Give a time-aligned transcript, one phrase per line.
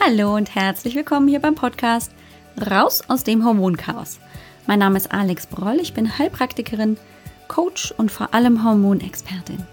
[0.00, 2.12] Hallo und herzlich willkommen hier beim Podcast
[2.70, 4.20] Raus aus dem Hormonchaos.
[4.68, 6.96] Mein Name ist Alex Broll, ich bin Heilpraktikerin,
[7.48, 9.66] Coach und vor allem Hormonexpertin.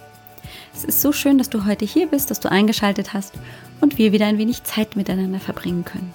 [0.74, 3.36] Es ist so schön, dass du heute hier bist, dass du eingeschaltet hast
[3.82, 6.12] und wir wieder ein wenig Zeit miteinander verbringen können.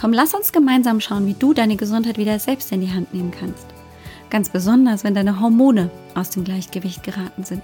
[0.00, 3.30] Komm, lass uns gemeinsam schauen, wie du deine Gesundheit wieder selbst in die Hand nehmen
[3.30, 3.66] kannst.
[4.30, 7.62] Ganz besonders, wenn deine Hormone aus dem Gleichgewicht geraten sind.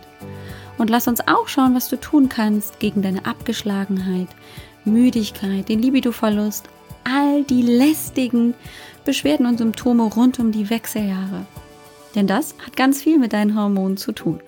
[0.79, 4.29] Und lass uns auch schauen, was du tun kannst gegen deine Abgeschlagenheit,
[4.85, 6.69] Müdigkeit, den Libidoverlust,
[7.05, 8.55] all die lästigen
[9.05, 11.47] Beschwerden und Symptome rund um die Wechseljahre.
[12.15, 14.41] Denn das hat ganz viel mit deinen Hormonen zu tun.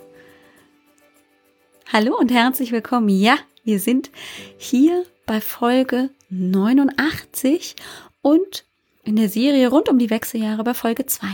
[1.92, 3.08] Hallo und herzlich willkommen.
[3.08, 4.10] Ja, wir sind
[4.58, 7.76] hier bei Folge 89
[8.22, 8.64] und
[9.04, 11.26] in der Serie rund um die Wechseljahre bei Folge 2.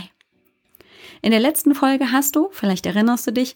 [1.21, 3.55] In der letzten Folge hast du, vielleicht erinnerst du dich,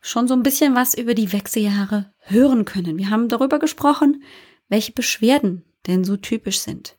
[0.00, 2.98] schon so ein bisschen was über die Wechseljahre hören können.
[2.98, 4.22] Wir haben darüber gesprochen,
[4.74, 6.98] welche Beschwerden denn so typisch sind.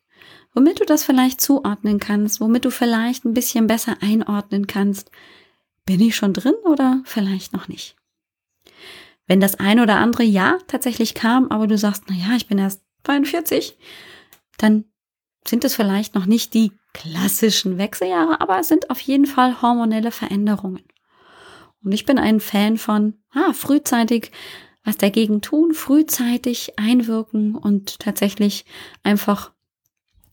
[0.54, 5.12] Womit du das vielleicht zuordnen kannst, womit du vielleicht ein bisschen besser einordnen kannst.
[5.86, 7.98] Bin ich schon drin oder vielleicht noch nicht?
[9.28, 12.60] Wenn das ein oder andere Ja tatsächlich kam, aber du sagst, na ja, ich bin
[12.60, 13.78] erst 42,
[14.58, 14.86] dann
[15.46, 20.12] sind es vielleicht noch nicht die klassischen Wechseljahre, aber es sind auf jeden Fall hormonelle
[20.12, 20.84] Veränderungen.
[21.84, 24.32] Und ich bin ein Fan von ah, frühzeitig
[24.86, 28.66] was dagegen tun, frühzeitig einwirken und tatsächlich
[29.04, 29.52] einfach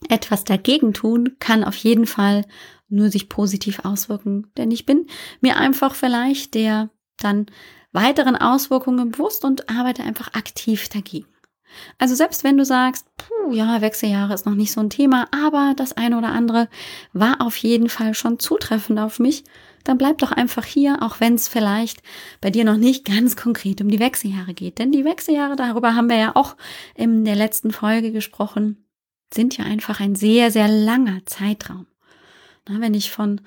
[0.08, 2.44] etwas dagegen tun, kann auf jeden Fall
[2.88, 4.48] nur sich positiv auswirken.
[4.56, 5.06] Denn ich bin
[5.40, 7.46] mir einfach vielleicht der dann
[7.92, 11.26] weiteren Auswirkungen bewusst und arbeite einfach aktiv dagegen.
[11.98, 15.72] Also selbst wenn du sagst, puh, ja, Wechseljahre ist noch nicht so ein Thema, aber
[15.76, 16.68] das eine oder andere
[17.12, 19.44] war auf jeden Fall schon zutreffend auf mich,
[19.84, 22.02] dann bleib doch einfach hier, auch wenn es vielleicht
[22.40, 24.78] bei dir noch nicht ganz konkret um die Wechseljahre geht.
[24.78, 26.56] Denn die Wechseljahre, darüber haben wir ja auch
[26.94, 28.84] in der letzten Folge gesprochen,
[29.32, 31.86] sind ja einfach ein sehr, sehr langer Zeitraum.
[32.68, 33.40] Na, wenn ich von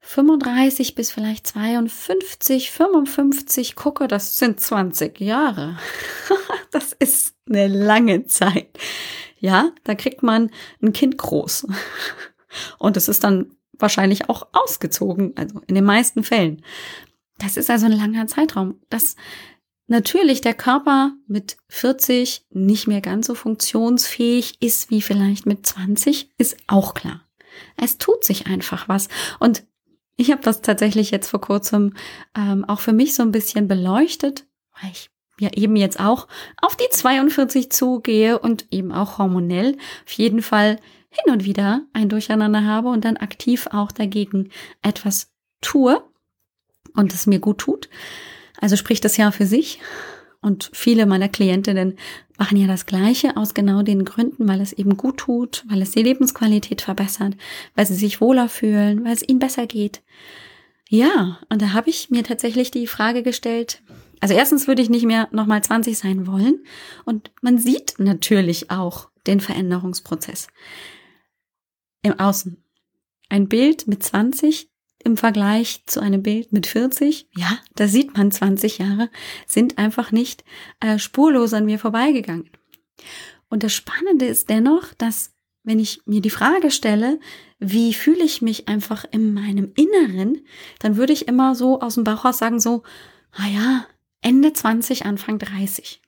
[0.00, 5.78] 35 bis vielleicht 52, 55 gucke, das sind 20 Jahre.
[6.70, 8.78] das ist eine lange Zeit.
[9.38, 10.50] Ja, da kriegt man
[10.82, 11.66] ein Kind groß.
[12.78, 16.62] Und es ist dann wahrscheinlich auch ausgezogen, also in den meisten Fällen.
[17.38, 18.80] Das ist also ein langer Zeitraum.
[18.90, 19.16] Dass
[19.86, 26.30] natürlich der Körper mit 40 nicht mehr ganz so funktionsfähig ist wie vielleicht mit 20,
[26.38, 27.22] ist auch klar.
[27.76, 29.08] Es tut sich einfach was.
[29.40, 29.64] Und
[30.16, 31.94] ich habe das tatsächlich jetzt vor kurzem
[32.36, 34.46] ähm, auch für mich so ein bisschen beleuchtet,
[34.80, 36.26] weil ich ja eben jetzt auch
[36.60, 42.08] auf die 42 zugehe und eben auch hormonell auf jeden Fall hin und wieder ein
[42.08, 44.50] Durcheinander habe und dann aktiv auch dagegen
[44.82, 46.02] etwas tue
[46.94, 47.88] und es mir gut tut.
[48.60, 49.80] Also spricht das ja für sich.
[50.40, 51.98] Und viele meiner Klientinnen
[52.38, 55.90] machen ja das Gleiche aus genau den Gründen, weil es eben gut tut, weil es
[55.90, 57.34] die Lebensqualität verbessert,
[57.74, 60.02] weil sie sich wohler fühlen, weil es ihnen besser geht.
[60.88, 63.82] Ja, und da habe ich mir tatsächlich die Frage gestellt,
[64.20, 66.64] also erstens würde ich nicht mehr nochmal 20 sein wollen
[67.04, 70.48] und man sieht natürlich auch den Veränderungsprozess
[72.02, 72.62] im Außen.
[73.28, 74.70] Ein Bild mit 20
[75.04, 79.10] im Vergleich zu einem Bild mit 40, ja, da sieht man 20 Jahre,
[79.46, 80.44] sind einfach nicht
[80.80, 82.50] äh, spurlos an mir vorbeigegangen.
[83.48, 87.20] Und das Spannende ist dennoch, dass wenn ich mir die Frage stelle,
[87.58, 90.44] wie fühle ich mich einfach in meinem Inneren,
[90.78, 92.82] dann würde ich immer so aus dem Bauch raus sagen, so,
[93.32, 93.86] ah ja,
[94.20, 96.00] Ende 20, Anfang 30.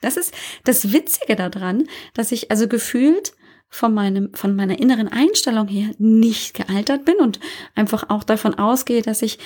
[0.00, 0.34] Das ist
[0.64, 3.34] das Witzige daran, dass ich also gefühlt
[3.74, 7.40] von meinem, von meiner inneren Einstellung her nicht gealtert bin und
[7.74, 9.38] einfach auch davon ausgehe, dass sich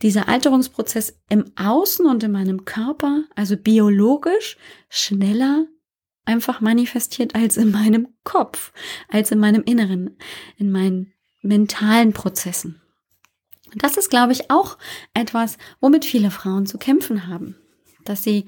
[0.00, 4.56] dieser Alterungsprozess im Außen und in meinem Körper, also biologisch,
[4.88, 5.66] schneller
[6.24, 8.72] einfach manifestiert als in meinem Kopf,
[9.08, 10.16] als in meinem Inneren,
[10.56, 11.12] in meinen
[11.42, 12.80] mentalen Prozessen.
[13.70, 14.78] Und das ist, glaube ich, auch
[15.12, 17.54] etwas, womit viele Frauen zu kämpfen haben,
[18.06, 18.46] dass sie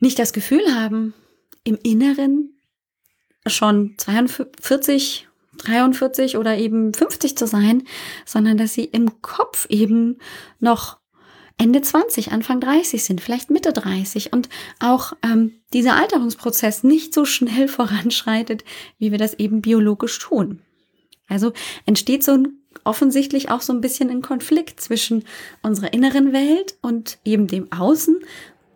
[0.00, 1.14] nicht das Gefühl haben,
[1.62, 2.53] im Inneren
[3.46, 7.84] schon 42, 43 oder eben 50 zu sein,
[8.24, 10.18] sondern dass sie im Kopf eben
[10.60, 10.98] noch
[11.56, 14.48] Ende 20, Anfang 30 sind, vielleicht Mitte 30 und
[14.80, 18.64] auch ähm, dieser Alterungsprozess nicht so schnell voranschreitet,
[18.98, 20.60] wie wir das eben biologisch tun.
[21.28, 21.52] Also
[21.86, 25.24] entsteht so ein offensichtlich auch so ein bisschen ein Konflikt zwischen
[25.62, 28.18] unserer inneren Welt und eben dem Außen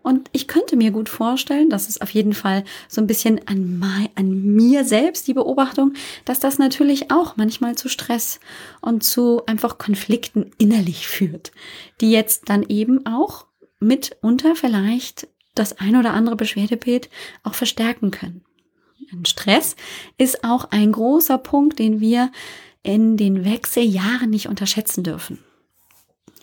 [0.08, 3.78] und ich könnte mir gut vorstellen, das ist auf jeden Fall so ein bisschen an,
[3.78, 5.92] my, an mir selbst die Beobachtung,
[6.24, 8.40] dass das natürlich auch manchmal zu Stress
[8.80, 11.52] und zu einfach Konflikten innerlich führt,
[12.00, 13.44] die jetzt dann eben auch
[13.80, 17.10] mitunter vielleicht das ein oder andere Beschwerdebild
[17.42, 18.46] auch verstärken können.
[19.12, 19.76] ein Stress,
[20.16, 22.32] ist auch ein großer Punkt, den wir
[22.82, 25.38] in den Wechseljahren nicht unterschätzen dürfen.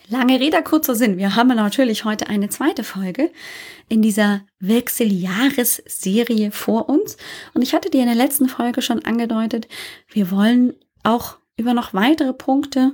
[0.08, 1.18] Lange Rede, kurzer Sinn.
[1.18, 3.32] Wir haben natürlich heute eine zweite Folge
[3.88, 7.16] in dieser Wechseljahresserie vor uns.
[7.54, 9.66] Und ich hatte dir in der letzten Folge schon angedeutet,
[10.08, 12.92] wir wollen auch über noch weitere Punkte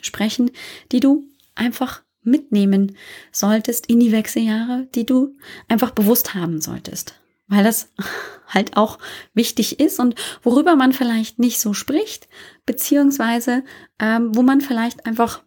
[0.00, 0.52] sprechen,
[0.92, 2.96] die du einfach mitnehmen
[3.32, 7.14] solltest in die Wechseljahre, die du einfach bewusst haben solltest.
[7.48, 7.92] Weil das
[8.46, 9.00] halt auch
[9.34, 10.14] wichtig ist und
[10.44, 12.28] worüber man vielleicht nicht so spricht,
[12.66, 13.64] beziehungsweise
[13.98, 15.42] ähm, wo man vielleicht einfach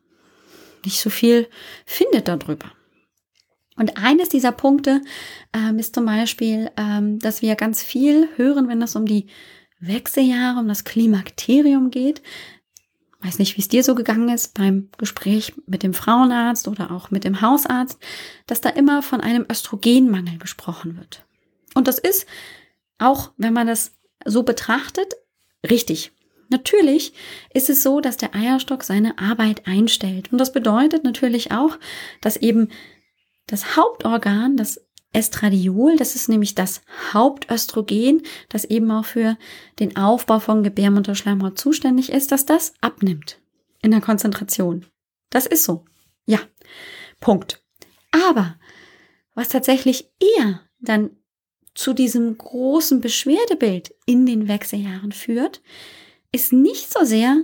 [0.85, 1.47] nicht so viel
[1.85, 2.71] findet darüber.
[3.79, 5.01] Und eines dieser Punkte
[5.53, 9.27] ähm, ist zum Beispiel, ähm, dass wir ganz viel hören, wenn es um die
[9.79, 12.21] Wechseljahre, um das Klimakterium geht.
[13.21, 17.09] Weiß nicht, wie es dir so gegangen ist beim Gespräch mit dem Frauenarzt oder auch
[17.09, 17.99] mit dem Hausarzt,
[18.47, 21.25] dass da immer von einem Östrogenmangel gesprochen wird.
[21.73, 22.25] Und das ist,
[22.97, 23.93] auch wenn man das
[24.25, 25.15] so betrachtet,
[25.69, 26.11] richtig.
[26.49, 27.13] Natürlich
[27.53, 30.31] ist es so, dass der Eierstock seine Arbeit einstellt.
[30.31, 31.77] Und das bedeutet natürlich auch,
[32.21, 32.69] dass eben
[33.47, 34.81] das Hauptorgan, das
[35.11, 36.81] Estradiol, das ist nämlich das
[37.13, 39.37] Hauptöstrogen, das eben auch für
[39.79, 43.39] den Aufbau von Gebärmutterschleimhaut zuständig ist, dass das abnimmt
[43.81, 44.85] in der Konzentration.
[45.29, 45.85] Das ist so.
[46.25, 46.39] Ja.
[47.19, 47.63] Punkt.
[48.11, 48.55] Aber
[49.33, 51.11] was tatsächlich eher dann
[51.73, 55.61] zu diesem großen Beschwerdebild in den Wechseljahren führt,
[56.31, 57.43] ist nicht so sehr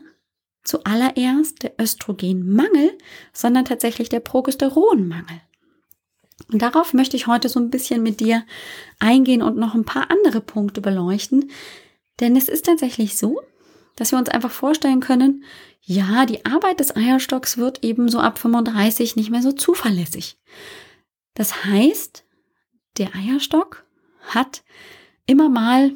[0.63, 2.97] zuallererst der Östrogenmangel,
[3.33, 5.41] sondern tatsächlich der Progesteronmangel.
[6.51, 8.45] Und darauf möchte ich heute so ein bisschen mit dir
[8.99, 11.51] eingehen und noch ein paar andere Punkte beleuchten.
[12.19, 13.41] Denn es ist tatsächlich so,
[13.95, 15.43] dass wir uns einfach vorstellen können,
[15.81, 20.37] ja, die Arbeit des Eierstocks wird eben so ab 35 nicht mehr so zuverlässig.
[21.35, 22.25] Das heißt,
[22.97, 23.85] der Eierstock
[24.27, 24.63] hat
[25.27, 25.93] immer mal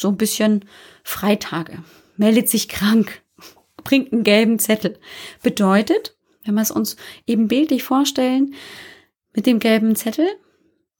[0.00, 0.64] so ein bisschen
[1.02, 1.82] Freitage,
[2.16, 3.22] meldet sich krank,
[3.84, 4.98] bringt einen gelben Zettel.
[5.42, 6.96] Bedeutet, wenn wir es uns
[7.26, 8.54] eben bildlich vorstellen,
[9.34, 10.28] mit dem gelben Zettel,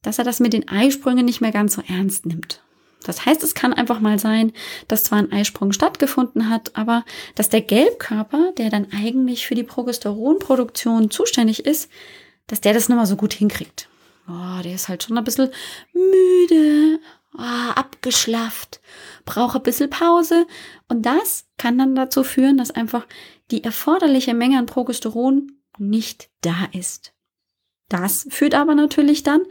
[0.02, 2.62] dass er das mit den Eisprüngen nicht mehr ganz so ernst nimmt.
[3.04, 4.52] Das heißt, es kann einfach mal sein,
[4.88, 7.04] dass zwar ein Eisprung stattgefunden hat, aber
[7.36, 11.88] dass der Gelbkörper, der dann eigentlich für die Progesteronproduktion zuständig ist,
[12.48, 13.88] dass der das nicht mal so gut hinkriegt.
[14.28, 15.50] Oh, der ist halt schon ein bisschen
[15.92, 16.98] müde,
[17.38, 18.80] oh, abgeschlafft,
[19.24, 20.46] braucht ein bisschen Pause.
[20.88, 23.06] Und das kann dann dazu führen, dass einfach
[23.50, 27.12] die erforderliche Menge an Progesteron nicht da ist.
[27.88, 29.42] Das führt aber natürlich dann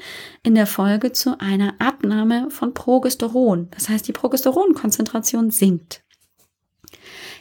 [0.44, 3.70] in der Folge zu einer Abnahme von Progesteron.
[3.72, 6.04] Das heißt, die Progesteronkonzentration sinkt.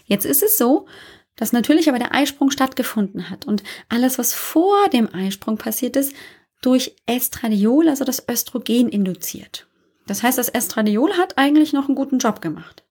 [0.05, 0.87] Jetzt ist es so,
[1.35, 6.15] dass natürlich aber der Eisprung stattgefunden hat und alles, was vor dem Eisprung passiert ist,
[6.63, 9.67] durch Estradiol, also das Östrogen, induziert.
[10.07, 12.85] Das heißt, das Estradiol hat eigentlich noch einen guten Job gemacht.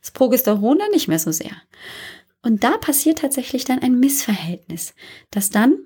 [0.00, 1.52] Das Progesteron dann nicht mehr so sehr.
[2.42, 4.94] Und da passiert tatsächlich dann ein Missverhältnis,
[5.30, 5.78] dass dann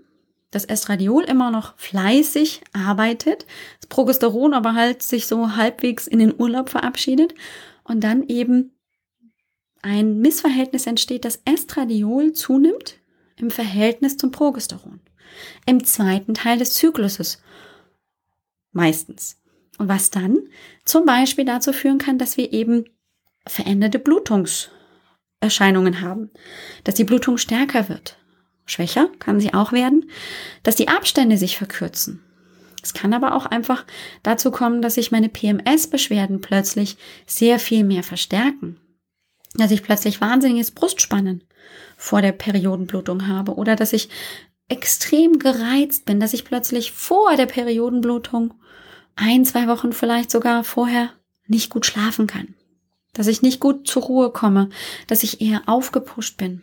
[0.52, 3.44] das Estradiol immer noch fleißig arbeitet,
[3.80, 7.34] das Progesteron aber halt sich so halbwegs in den Urlaub verabschiedet
[7.82, 8.70] und dann eben
[9.82, 12.98] ein Missverhältnis entsteht, dass Estradiol zunimmt
[13.36, 15.00] im Verhältnis zum Progesteron.
[15.66, 17.42] Im zweiten Teil des Zykluses.
[18.72, 19.36] Meistens.
[19.78, 20.38] Und was dann
[20.84, 22.84] zum Beispiel dazu führen kann, dass wir eben
[23.46, 26.30] veränderte Blutungserscheinungen haben,
[26.84, 28.16] dass die Blutung stärker wird,
[28.66, 30.10] Schwächer kann sie auch werden,
[30.62, 32.20] dass die Abstände sich verkürzen.
[32.82, 33.84] Es kann aber auch einfach
[34.22, 38.78] dazu kommen, dass sich meine PMS-Beschwerden plötzlich sehr viel mehr verstärken.
[39.54, 41.44] Dass ich plötzlich wahnsinniges Brustspannen
[41.96, 44.10] vor der Periodenblutung habe oder dass ich
[44.68, 48.54] extrem gereizt bin, dass ich plötzlich vor der Periodenblutung
[49.16, 51.10] ein, zwei Wochen vielleicht sogar vorher
[51.46, 52.54] nicht gut schlafen kann.
[53.12, 54.70] Dass ich nicht gut zur Ruhe komme,
[55.06, 56.62] dass ich eher aufgepusht bin,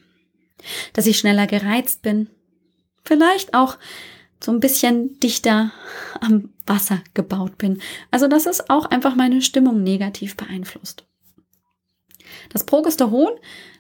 [0.93, 2.29] dass ich schneller gereizt bin,
[3.03, 3.77] vielleicht auch
[4.43, 5.71] so ein bisschen dichter
[6.19, 7.81] am Wasser gebaut bin.
[8.09, 11.05] Also dass es auch einfach meine Stimmung negativ beeinflusst.
[12.49, 13.31] Das Progesteron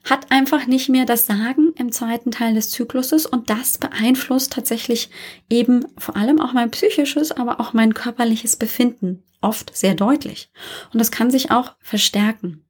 [0.03, 5.09] hat einfach nicht mehr das Sagen im zweiten Teil des Zykluses und das beeinflusst tatsächlich
[5.49, 10.51] eben vor allem auch mein psychisches, aber auch mein körperliches Befinden oft sehr deutlich.
[10.93, 12.65] Und das kann sich auch verstärken.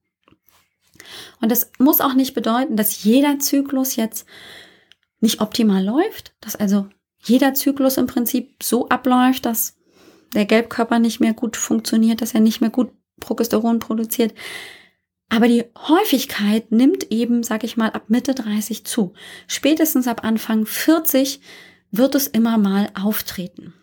[1.42, 4.26] Und das muss auch nicht bedeuten, dass jeder Zyklus jetzt
[5.20, 6.88] nicht optimal läuft, dass also
[7.24, 9.78] jeder Zyklus im Prinzip so abläuft, dass
[10.34, 14.34] der Gelbkörper nicht mehr gut funktioniert, dass er nicht mehr gut Progesteron produziert.
[15.32, 19.14] Aber die Häufigkeit nimmt eben, sag ich mal, ab Mitte 30 zu.
[19.48, 21.40] Spätestens ab Anfang 40
[21.90, 23.74] wird es immer mal auftreten.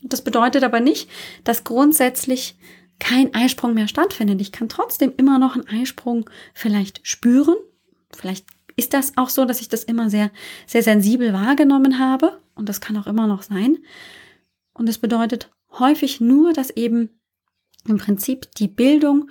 [0.00, 1.10] Das bedeutet aber nicht,
[1.42, 2.56] dass grundsätzlich
[3.00, 4.40] kein Eisprung mehr stattfindet.
[4.40, 7.56] Ich kann trotzdem immer noch einen Eisprung vielleicht spüren.
[8.16, 10.30] Vielleicht ist das auch so, dass ich das immer sehr,
[10.68, 12.40] sehr sensibel wahrgenommen habe.
[12.54, 13.78] Und das kann auch immer noch sein.
[14.72, 17.10] Und das bedeutet häufig nur, dass eben
[17.88, 19.28] im Prinzip die Bildung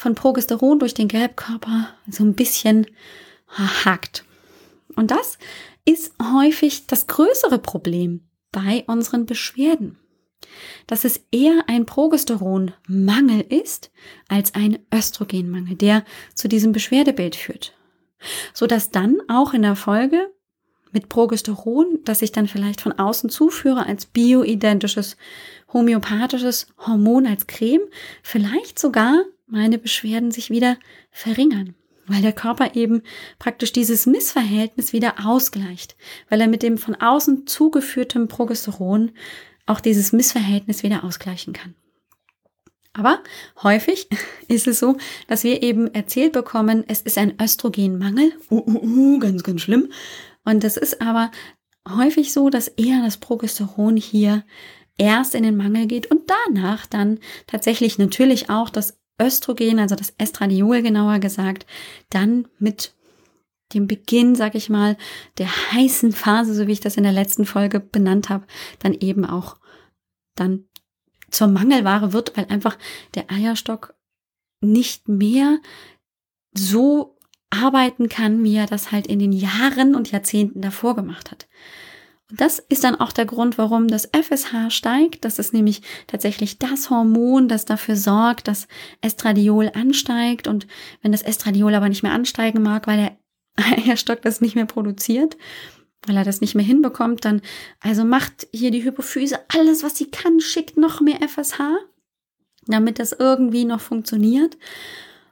[0.00, 2.86] von Progesteron durch den Gelbkörper so ein bisschen
[3.48, 4.24] hakt.
[4.96, 5.38] Und das
[5.84, 9.98] ist häufig das größere Problem bei unseren Beschwerden.
[10.86, 13.90] Dass es eher ein Progesteronmangel ist
[14.26, 17.76] als ein Östrogenmangel, der zu diesem Beschwerdebild führt.
[18.54, 20.32] Sodass dann auch in der Folge
[20.92, 25.18] mit Progesteron, das ich dann vielleicht von außen zuführe als bioidentisches
[25.74, 27.82] homöopathisches Hormon als Creme,
[28.22, 30.76] vielleicht sogar meine Beschwerden sich wieder
[31.10, 31.74] verringern,
[32.06, 33.02] weil der Körper eben
[33.38, 35.96] praktisch dieses Missverhältnis wieder ausgleicht,
[36.28, 39.12] weil er mit dem von außen zugeführten Progesteron
[39.66, 41.74] auch dieses Missverhältnis wieder ausgleichen kann.
[42.92, 43.20] Aber
[43.62, 44.08] häufig
[44.48, 44.96] ist es so,
[45.28, 48.32] dass wir eben erzählt bekommen, es ist ein Östrogenmangel.
[48.50, 49.90] Uh, uh, uh, ganz, ganz schlimm.
[50.44, 51.30] Und das ist aber
[51.88, 54.44] häufig so, dass eher das Progesteron hier
[54.98, 60.14] erst in den Mangel geht und danach dann tatsächlich natürlich auch das Östrogen, also das
[60.18, 61.66] Estradiol genauer gesagt,
[62.08, 62.94] dann mit
[63.74, 64.96] dem Beginn, sag ich mal,
[65.38, 68.46] der heißen Phase, so wie ich das in der letzten Folge benannt habe,
[68.80, 69.56] dann eben auch
[70.34, 70.64] dann
[71.30, 72.76] zur Mangelware wird, weil einfach
[73.14, 73.94] der Eierstock
[74.60, 75.58] nicht mehr
[76.52, 77.16] so
[77.50, 81.48] arbeiten kann, wie er das halt in den Jahren und Jahrzehnten davor gemacht hat.
[82.32, 85.24] Das ist dann auch der Grund, warum das FSH steigt.
[85.24, 88.68] Das ist nämlich tatsächlich das Hormon, das dafür sorgt, dass
[89.00, 90.46] Estradiol ansteigt.
[90.46, 90.66] Und
[91.02, 93.16] wenn das Estradiol aber nicht mehr ansteigen mag, weil der
[93.86, 95.36] Eierstock das nicht mehr produziert,
[96.06, 97.42] weil er das nicht mehr hinbekommt, dann
[97.80, 101.60] also macht hier die Hypophyse alles, was sie kann, schickt noch mehr FSH,
[102.66, 104.56] damit das irgendwie noch funktioniert.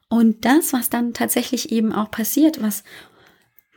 [0.09, 2.83] Und das, was dann tatsächlich eben auch passiert, was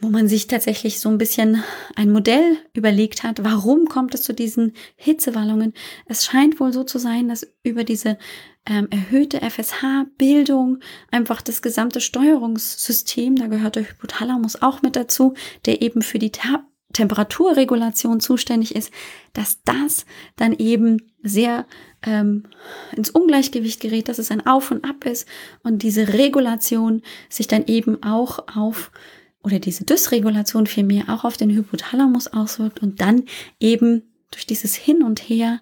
[0.01, 1.63] wo man sich tatsächlich so ein bisschen
[1.95, 5.73] ein Modell überlegt hat, warum kommt es zu diesen Hitzewallungen.
[6.07, 8.17] Es scheint wohl so zu sein, dass über diese
[8.65, 10.79] ähm, erhöhte FSH-Bildung
[11.11, 16.31] einfach das gesamte Steuerungssystem, da gehört der Hypothalamus auch mit dazu, der eben für die
[16.31, 18.91] Ta Temperaturregulation zuständig ist,
[19.31, 20.05] dass das
[20.35, 21.65] dann eben sehr
[22.05, 22.43] ähm,
[22.93, 25.25] ins Ungleichgewicht gerät, dass es ein Auf und Ab ist
[25.63, 28.91] und diese Regulation sich dann eben auch auf
[29.43, 33.23] oder diese Dysregulation vielmehr auch auf den Hypothalamus auswirkt und dann
[33.59, 35.61] eben durch dieses Hin und Her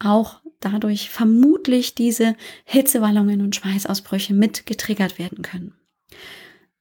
[0.00, 5.74] auch dadurch vermutlich diese Hitzewallungen und Schweißausbrüche mit getriggert werden können.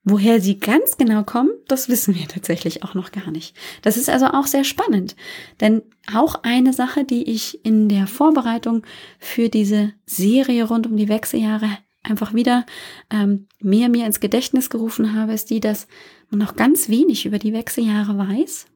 [0.10, 3.56] Woher sie ganz genau kommen, das wissen wir tatsächlich auch noch gar nicht.
[3.82, 5.18] Das ist also auch sehr spannend,
[5.60, 5.82] denn
[6.14, 8.86] auch eine Sache, die ich in der Vorbereitung
[9.20, 12.66] für diese Serie rund um die Wechseljahre einfach wieder
[13.10, 15.88] ähm, mehr mir ins Gedächtnis gerufen habe, ist die, dass
[16.30, 18.68] man noch ganz wenig über die Wechseljahre weiß,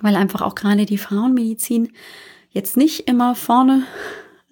[0.00, 1.92] weil einfach auch gerade die Frauenmedizin
[2.50, 3.84] jetzt nicht immer vorne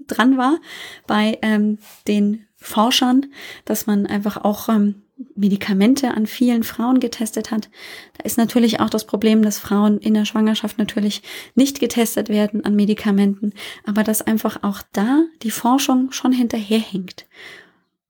[0.06, 0.58] dran war
[1.06, 3.26] bei ähm, den Forschern,
[3.64, 5.02] dass man einfach auch ähm,
[5.34, 7.70] Medikamente an vielen Frauen getestet hat.
[8.18, 11.22] Da ist natürlich auch das Problem, dass Frauen in der Schwangerschaft natürlich
[11.54, 13.52] nicht getestet werden an Medikamenten,
[13.84, 17.26] aber dass einfach auch da die Forschung schon hinterherhinkt.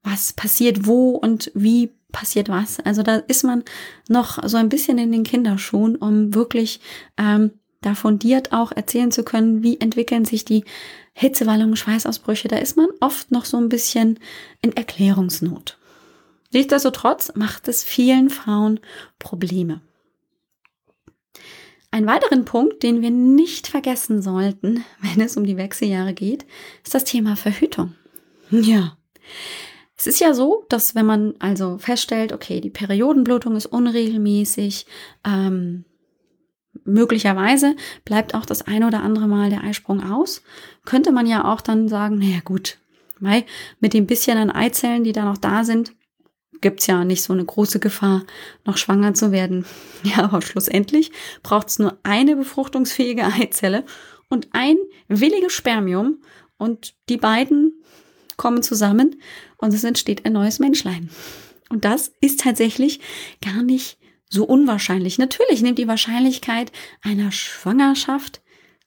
[0.02, 2.78] Was passiert wo und wie passiert was?
[2.80, 3.64] Also da ist man
[4.08, 6.80] noch so ein bisschen in den Kinderschuhen, um wirklich
[7.16, 7.52] ähm,
[7.82, 10.64] da fundiert auch erzählen zu können, wie entwickeln sich die
[11.14, 12.48] Hitzewallungen, Schweißausbrüche.
[12.48, 14.18] Da ist man oft noch so ein bisschen
[14.62, 15.78] in Erklärungsnot.
[16.52, 18.80] Nichtsdestotrotz macht es vielen Frauen
[19.18, 19.80] Probleme.
[21.90, 26.46] Ein weiteren Punkt, den wir nicht vergessen sollten, wenn es um die Wechseljahre geht,
[26.84, 27.94] ist das Thema Verhütung.
[28.50, 28.96] Ja.
[30.02, 34.84] Es ist ja so, dass wenn man also feststellt, okay, die Periodenblutung ist unregelmäßig,
[35.24, 35.84] ähm,
[36.82, 40.42] möglicherweise bleibt auch das eine oder andere Mal der Eisprung aus,
[40.84, 42.78] könnte man ja auch dann sagen, naja gut,
[43.78, 45.94] mit dem bisschen an Eizellen, die da noch da sind,
[46.60, 48.24] gibt's ja nicht so eine große Gefahr,
[48.64, 49.66] noch schwanger zu werden.
[50.02, 51.12] Ja, aber schlussendlich
[51.44, 53.84] braucht's nur eine befruchtungsfähige Eizelle
[54.28, 56.22] und ein williges Spermium
[56.58, 57.84] und die beiden
[58.42, 59.20] kommen zusammen
[59.56, 61.10] und es entsteht ein neues Menschlein.
[61.68, 62.98] Und das ist tatsächlich
[63.40, 65.16] gar nicht so unwahrscheinlich.
[65.16, 66.72] Natürlich nimmt die Wahrscheinlichkeit
[67.02, 68.42] einer Schwangerschaft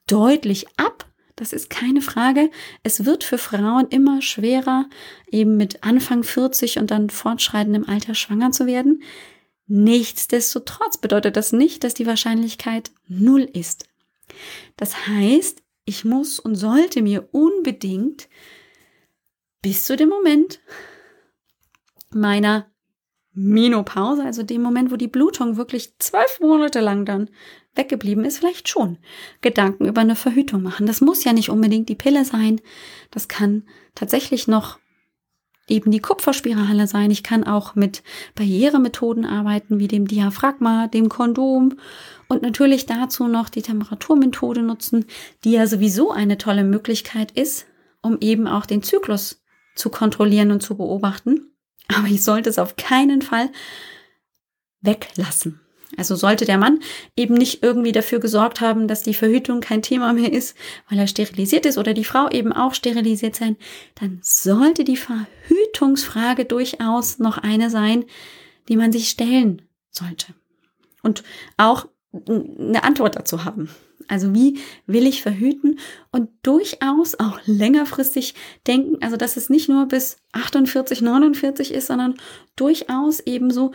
[0.07, 2.49] deutlich ab, das ist keine Frage.
[2.83, 4.89] Es wird für Frauen immer schwerer,
[5.31, 9.03] eben mit Anfang 40 und dann fortschreitendem Alter schwanger zu werden.
[9.67, 13.87] Nichtsdestotrotz bedeutet das nicht, dass die Wahrscheinlichkeit null ist.
[14.75, 18.27] Das heißt, ich muss und sollte mir unbedingt
[19.65, 20.59] bis zu dem Moment
[22.11, 22.67] meiner
[23.33, 27.31] Menopause, also dem Moment, wo die Blutung wirklich zwölf Monate lang dann
[27.73, 28.99] weggeblieben ist, vielleicht schon
[29.41, 30.85] Gedanken über eine Verhütung machen.
[30.85, 32.61] Das muss ja nicht unbedingt die Pille sein.
[33.09, 33.63] Das kann
[33.95, 34.77] tatsächlich noch
[35.67, 37.09] eben die Kupferspirale sein.
[37.09, 38.03] Ich kann auch mit
[38.35, 41.79] Barrieremethoden arbeiten, wie dem Diaphragma, dem Kondom
[42.27, 45.07] und natürlich dazu noch die Temperaturmethode nutzen,
[45.43, 47.65] die ja sowieso eine tolle Möglichkeit ist,
[48.03, 49.41] um eben auch den Zyklus
[49.75, 51.51] zu kontrollieren und zu beobachten.
[51.87, 53.49] Aber ich sollte es auf keinen Fall
[54.81, 55.59] weglassen.
[55.97, 56.79] Also sollte der Mann
[57.15, 60.57] eben nicht irgendwie dafür gesorgt haben, dass die Verhütung kein Thema mehr ist,
[60.89, 63.55] weil er sterilisiert ist oder die Frau eben auch sterilisiert sein,
[63.95, 68.05] dann sollte die Verhütungsfrage durchaus noch eine sein,
[68.67, 70.33] die man sich stellen sollte.
[71.01, 71.23] Und
[71.57, 71.87] auch
[72.27, 73.69] eine Antwort dazu haben.
[74.07, 75.79] Also wie will ich verhüten
[76.11, 78.35] und durchaus auch längerfristig
[78.67, 82.15] denken, also dass es nicht nur bis 48, 49 ist, sondern
[82.55, 83.71] durchaus ebenso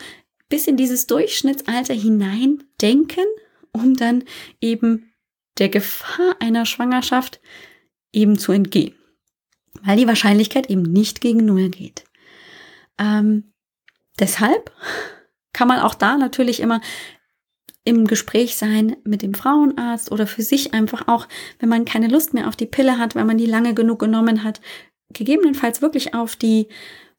[0.49, 3.25] bis in dieses Durchschnittsalter hinein denken,
[3.71, 4.23] um dann
[4.59, 5.11] eben
[5.57, 7.39] der Gefahr einer Schwangerschaft
[8.13, 8.95] eben zu entgehen.
[9.83, 12.03] Weil die Wahrscheinlichkeit eben nicht gegen Null geht.
[12.97, 13.53] Ähm,
[14.19, 14.71] deshalb
[15.53, 16.81] kann man auch da natürlich immer
[17.83, 21.27] im Gespräch sein mit dem Frauenarzt oder für sich einfach auch,
[21.59, 24.43] wenn man keine Lust mehr auf die Pille hat, wenn man die lange genug genommen
[24.43, 24.61] hat,
[25.13, 26.67] gegebenenfalls wirklich auf die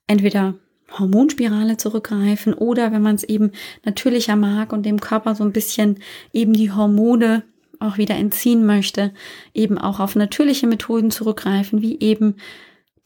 [0.07, 0.54] entweder
[0.99, 3.52] Hormonspirale zurückgreifen oder wenn man es eben
[3.85, 5.99] natürlicher mag und dem Körper so ein bisschen
[6.33, 7.42] eben die Hormone
[7.81, 9.12] auch wieder entziehen möchte,
[9.54, 12.37] eben auch auf natürliche Methoden zurückgreifen, wie eben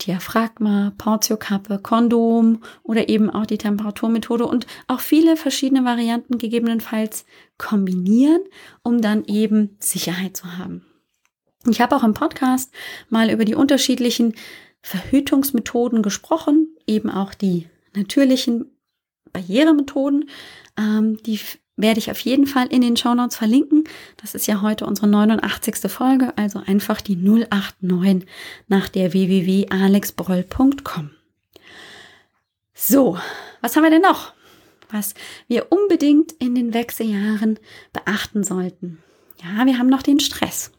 [0.03, 7.25] Diaphragma, Portiokappe, Kondom oder eben auch die Temperaturmethode und auch viele verschiedene Varianten gegebenenfalls
[7.59, 8.41] kombinieren,
[8.83, 10.85] um dann eben Sicherheit zu haben.
[11.69, 12.73] Ich habe auch im Podcast
[13.09, 14.35] mal über die unterschiedlichen
[14.83, 18.76] Verhütungsmethoden gesprochen, eben auch die natürlichen
[19.32, 20.28] Barrieremethoden.
[20.78, 21.41] Ähm, die
[21.76, 23.84] werde ich auf jeden Fall in den Show Notes verlinken.
[24.17, 25.91] Das ist ja heute unsere 89.
[25.91, 28.26] Folge, also einfach die 089
[28.67, 31.10] nach der www.alexbroll.com.
[32.75, 33.19] So,
[33.60, 34.32] was haben wir denn noch?
[34.91, 35.15] Was
[35.49, 37.58] wir unbedingt in den Wechseljahren
[37.93, 38.99] beachten sollten.
[39.43, 40.73] Ja, wir haben noch den Stress.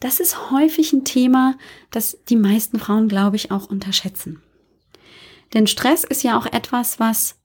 [0.00, 1.56] Das ist häufig ein Thema,
[1.90, 4.42] das die meisten Frauen, glaube ich, auch unterschätzen.
[5.54, 7.38] Denn Stress ist ja auch etwas, was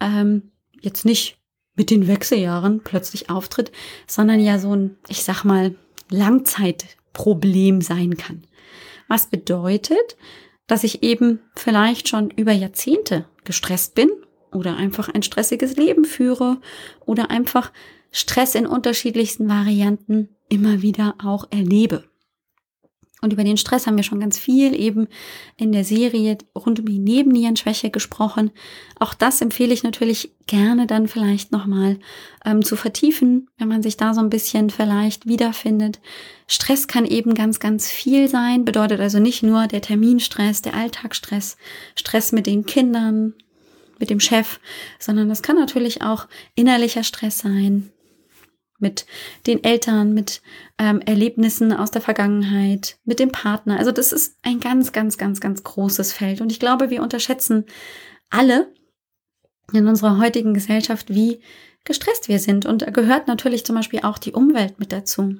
[0.00, 1.38] ähm, jetzt nicht
[1.78, 3.72] mit den Wechseljahren plötzlich auftritt,
[4.06, 5.74] sondern ja so ein, ich sag mal,
[6.10, 8.42] Langzeitproblem sein kann.
[9.06, 10.16] Was bedeutet,
[10.66, 14.10] dass ich eben vielleicht schon über Jahrzehnte gestresst bin
[14.52, 16.58] oder einfach ein stressiges Leben führe
[17.06, 17.72] oder einfach
[18.10, 22.04] Stress in unterschiedlichsten Varianten immer wieder auch erlebe.
[23.20, 25.08] Und über den Stress haben wir schon ganz viel eben
[25.56, 28.52] in der Serie rund um die Nebennierenschwäche gesprochen.
[29.00, 31.98] Auch das empfehle ich natürlich gerne dann vielleicht nochmal
[32.44, 36.00] ähm, zu vertiefen, wenn man sich da so ein bisschen vielleicht wiederfindet.
[36.46, 41.56] Stress kann eben ganz, ganz viel sein, bedeutet also nicht nur der Terminstress, der Alltagsstress,
[41.96, 43.34] Stress mit den Kindern,
[43.98, 44.60] mit dem Chef,
[45.00, 47.90] sondern das kann natürlich auch innerlicher Stress sein,
[48.78, 49.06] mit
[49.46, 50.40] den Eltern, mit
[50.78, 53.78] ähm, Erlebnissen aus der Vergangenheit, mit dem Partner.
[53.78, 56.40] Also das ist ein ganz, ganz, ganz, ganz großes Feld.
[56.40, 57.64] Und ich glaube, wir unterschätzen
[58.30, 58.72] alle
[59.72, 61.40] in unserer heutigen Gesellschaft, wie
[61.84, 62.66] gestresst wir sind.
[62.66, 65.36] Und da gehört natürlich zum Beispiel auch die Umwelt mit dazu.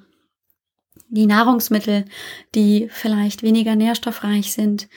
[1.09, 2.05] Die Nahrungsmittel,
[2.55, 4.89] die vielleicht weniger nährstoffreich sind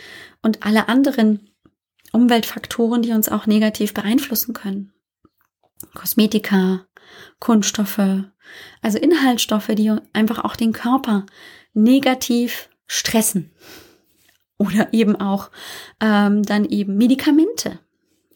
[0.42, 1.52] und alle anderen
[2.12, 4.92] Umweltfaktoren, die uns auch negativ beeinflussen können.
[5.94, 6.86] Kosmetika,
[7.40, 8.26] Kunststoffe,
[8.82, 11.26] also Inhaltsstoffe, die einfach auch den Körper
[11.74, 13.52] negativ stressen.
[14.58, 15.50] Oder eben auch
[16.00, 17.80] ähm, dann eben Medikamente.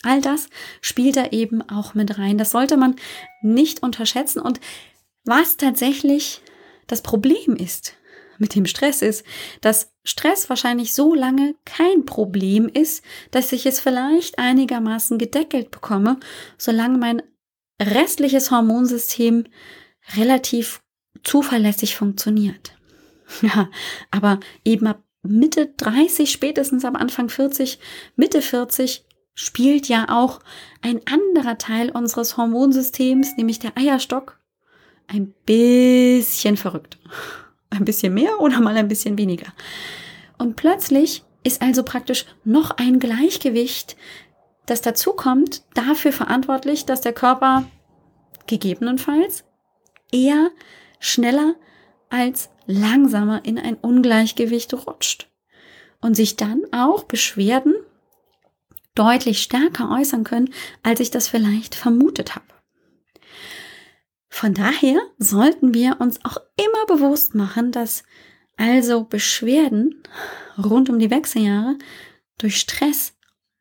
[0.02, 0.50] All das
[0.82, 2.38] spielt da eben auch mit rein.
[2.38, 2.96] Das sollte man
[3.42, 4.40] nicht unterschätzen.
[4.40, 4.60] Und
[5.24, 6.42] was tatsächlich
[6.88, 7.96] das Problem ist
[8.38, 9.26] mit dem Stress ist,
[9.62, 16.20] dass Stress wahrscheinlich so lange kein Problem ist, dass ich es vielleicht einigermaßen gedeckelt bekomme,
[16.58, 17.22] solange mein
[17.82, 19.46] restliches Hormonsystem
[20.16, 20.82] relativ
[21.24, 22.72] zuverlässig funktioniert.
[23.42, 23.72] Ja,
[24.12, 27.80] aber eben ab Mitte 30, spätestens am Anfang 40,
[28.16, 30.40] Mitte 40 spielt ja auch
[30.84, 34.40] ein anderer Teil unseres Hormonsystems, nämlich der Eierstock,
[35.08, 36.98] ein bisschen verrückt.
[37.72, 39.52] Ein bisschen mehr oder mal ein bisschen weniger.
[40.38, 43.98] Und plötzlich ist also praktisch noch ein Gleichgewicht
[44.66, 47.66] das dazu kommt, dafür verantwortlich, dass der Körper
[48.48, 49.44] gegebenenfalls
[50.12, 50.52] eher
[51.00, 51.56] schneller
[52.10, 55.30] als langsamer in ein Ungleichgewicht rutscht.
[56.02, 57.74] und sich dann auch Beschwerden
[58.94, 62.46] deutlich stärker äußern können, als ich das vielleicht vermutet habe.
[64.30, 68.04] Von daher sollten wir uns auch immer bewusst machen, dass
[68.58, 70.04] also Beschwerden
[70.64, 71.78] rund um die Wechseljahre
[72.38, 73.15] durch Stress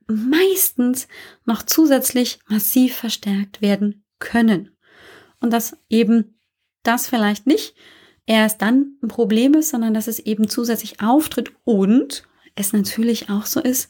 [0.07, 1.09] meistens
[1.45, 4.77] noch zusätzlich massiv verstärkt werden können.
[5.41, 6.39] Und dass eben
[6.83, 7.75] das vielleicht nicht
[8.27, 13.47] erst dann ein Problem ist, sondern dass es eben zusätzlich auftritt und es natürlich auch
[13.47, 13.89] so ist,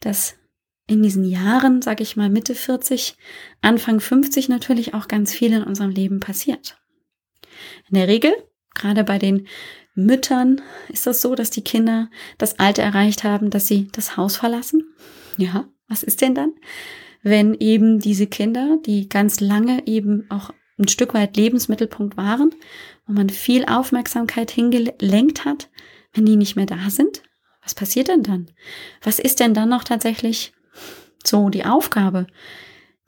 [0.00, 0.34] dass
[0.86, 3.16] in diesen Jahren, sage ich mal Mitte 40,
[3.60, 6.76] Anfang 50 natürlich auch ganz viel in unserem Leben passiert.
[7.88, 8.32] In der Regel,
[8.74, 9.46] gerade bei den
[9.94, 14.36] Müttern, ist das so, dass die Kinder das Alter erreicht haben, dass sie das Haus
[14.36, 14.94] verlassen.
[15.36, 16.52] Ja, was ist denn dann?
[17.22, 22.54] Wenn eben diese Kinder, die ganz lange eben auch ein Stück weit Lebensmittelpunkt waren,
[23.06, 25.70] wo man viel Aufmerksamkeit hingelenkt hat,
[26.12, 27.22] wenn die nicht mehr da sind,
[27.62, 28.50] was passiert denn dann?
[29.02, 30.52] Was ist denn dann noch tatsächlich
[31.24, 32.26] so die Aufgabe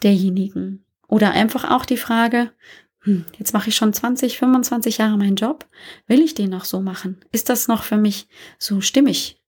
[0.03, 0.85] derjenigen?
[1.09, 2.53] Oder einfach auch die Frage,
[3.01, 5.69] hm, jetzt mache ich schon 20, 25 Jahre meinen Job,
[6.07, 7.21] will ich den noch so machen?
[7.33, 9.41] Ist das noch für mich so stimmig?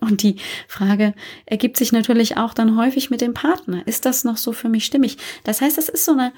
[0.00, 0.36] Und die
[0.66, 1.14] Frage
[1.46, 3.86] ergibt sich natürlich auch dann häufig mit dem Partner.
[3.86, 5.18] Ist das noch so für mich stimmig?
[5.44, 6.32] Das heißt, es ist so eine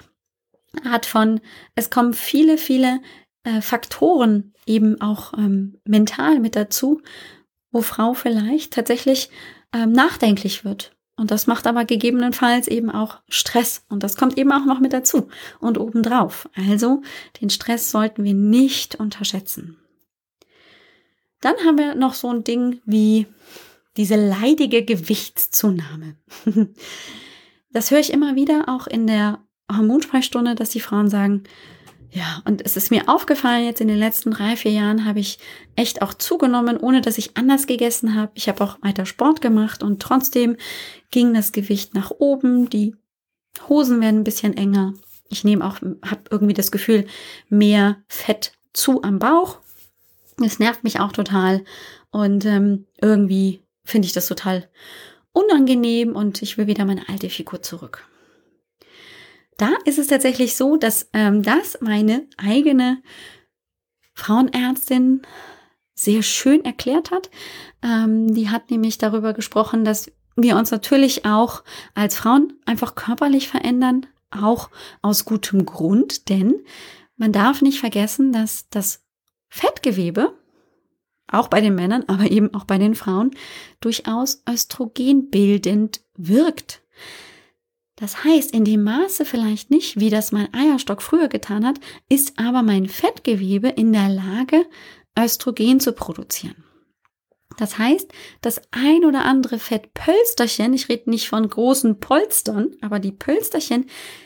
[0.84, 1.40] Art von,
[1.74, 3.00] es kommen viele, viele
[3.44, 7.02] äh, Faktoren eben auch ähm, mental mit dazu,
[7.70, 9.30] wo Frau vielleicht tatsächlich
[9.72, 10.94] ähm, nachdenklich wird.
[11.16, 13.84] Und das macht aber gegebenenfalls eben auch Stress.
[13.88, 15.28] Und das kommt eben auch noch mit dazu
[15.60, 16.48] und obendrauf.
[16.54, 17.02] Also
[17.40, 19.76] den Stress sollten wir nicht unterschätzen.
[21.42, 23.26] Dann haben wir noch so ein Ding wie
[23.98, 26.16] diese leidige Gewichtszunahme.
[27.74, 29.38] Das höre ich immer wieder auch in der
[29.74, 31.44] Hormonsprechstunde, dass die Frauen sagen,
[32.10, 35.38] ja, und es ist mir aufgefallen, jetzt in den letzten drei, vier Jahren habe ich
[35.74, 38.30] echt auch zugenommen, ohne dass ich anders gegessen habe.
[38.34, 40.58] Ich habe auch weiter Sport gemacht und trotzdem
[41.10, 42.94] ging das Gewicht nach oben, die
[43.70, 44.92] Hosen werden ein bisschen enger.
[45.30, 47.06] Ich nehme auch, habe irgendwie das Gefühl,
[47.48, 49.61] mehr Fett zu am Bauch.
[50.40, 51.64] Es nervt mich auch total
[52.10, 54.68] und ähm, irgendwie finde ich das total
[55.32, 58.06] unangenehm und ich will wieder meine alte Figur zurück.
[59.56, 63.02] Da ist es tatsächlich so, dass ähm, das meine eigene
[64.14, 65.22] Frauenärztin
[65.94, 67.30] sehr schön erklärt hat.
[67.82, 71.62] Ähm, die hat nämlich darüber gesprochen, dass wir uns natürlich auch
[71.94, 74.70] als Frauen einfach körperlich verändern, auch
[75.02, 76.54] aus gutem Grund, denn
[77.16, 79.01] man darf nicht vergessen, dass das
[79.54, 80.32] Fettgewebe,
[81.28, 83.32] auch bei den Männern, aber eben auch bei den Frauen,
[83.80, 86.80] durchaus östrogenbildend wirkt.
[87.96, 92.38] Das heißt, in dem Maße vielleicht nicht, wie das mein Eierstock früher getan hat, ist
[92.38, 94.64] aber mein Fettgewebe in der Lage,
[95.18, 96.64] Östrogen zu produzieren.
[97.58, 98.10] Das heißt,
[98.40, 103.84] das ein oder andere Fettpölsterchen, ich rede nicht von großen Polstern, aber die Pölsterchen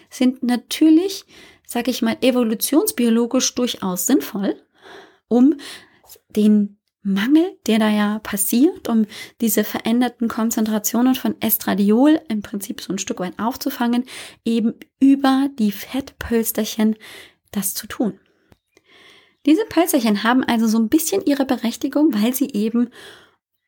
[0.09, 1.25] sind natürlich,
[1.67, 4.63] sag ich mal, evolutionsbiologisch durchaus sinnvoll,
[5.29, 5.55] um
[6.29, 9.07] den Mangel, der da ja passiert, um
[9.41, 14.05] diese veränderten Konzentrationen von Estradiol im Prinzip so ein Stück weit aufzufangen,
[14.45, 16.97] eben über die Fettpölsterchen
[17.53, 18.19] das zu tun.
[19.47, 22.91] Diese Pölsterchen haben also so ein bisschen ihre Berechtigung, weil sie eben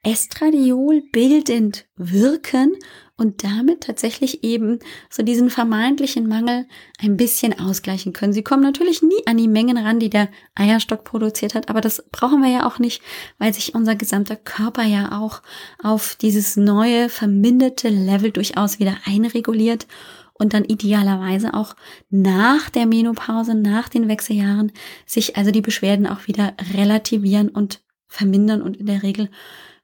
[0.02, 2.76] Estradiol bildend wirken
[3.16, 4.78] und damit tatsächlich eben
[5.10, 6.66] so diesen vermeintlichen Mangel
[7.00, 8.32] ein bisschen ausgleichen können.
[8.32, 12.04] Sie kommen natürlich nie an die Mengen ran, die der Eierstock produziert hat, aber das
[12.12, 13.02] brauchen wir ja auch nicht,
[13.38, 15.42] weil sich unser gesamter Körper ja auch
[15.82, 19.88] auf dieses neue, verminderte Level durchaus wieder einreguliert
[20.34, 21.74] und dann idealerweise auch
[22.08, 24.70] nach der Menopause, nach den Wechseljahren,
[25.06, 29.28] sich also die Beschwerden auch wieder relativieren und vermindern und in der Regel